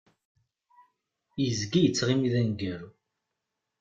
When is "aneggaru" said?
2.39-2.89